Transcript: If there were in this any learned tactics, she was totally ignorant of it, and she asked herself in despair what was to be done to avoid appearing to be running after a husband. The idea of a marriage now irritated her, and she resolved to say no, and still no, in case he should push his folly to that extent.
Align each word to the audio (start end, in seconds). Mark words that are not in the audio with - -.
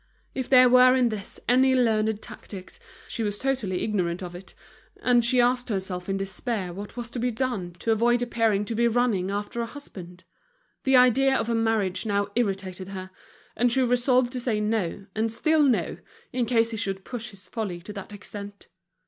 If 0.33 0.49
there 0.49 0.67
were 0.67 0.95
in 0.95 1.09
this 1.09 1.39
any 1.47 1.75
learned 1.75 2.23
tactics, 2.23 2.79
she 3.07 3.21
was 3.21 3.37
totally 3.37 3.83
ignorant 3.83 4.23
of 4.23 4.33
it, 4.33 4.55
and 5.03 5.23
she 5.23 5.39
asked 5.39 5.69
herself 5.69 6.09
in 6.09 6.17
despair 6.17 6.73
what 6.73 6.97
was 6.97 7.11
to 7.11 7.19
be 7.19 7.29
done 7.29 7.73
to 7.73 7.91
avoid 7.91 8.23
appearing 8.23 8.65
to 8.65 8.73
be 8.73 8.87
running 8.87 9.29
after 9.29 9.61
a 9.61 9.67
husband. 9.67 10.23
The 10.85 10.95
idea 10.97 11.35
of 11.35 11.49
a 11.49 11.53
marriage 11.53 12.07
now 12.07 12.29
irritated 12.33 12.87
her, 12.87 13.11
and 13.55 13.71
she 13.71 13.83
resolved 13.83 14.31
to 14.31 14.39
say 14.39 14.59
no, 14.59 15.05
and 15.13 15.31
still 15.31 15.61
no, 15.61 15.97
in 16.33 16.47
case 16.47 16.71
he 16.71 16.77
should 16.77 17.05
push 17.05 17.29
his 17.29 17.47
folly 17.47 17.79
to 17.81 17.93
that 17.93 18.11
extent. 18.11 18.69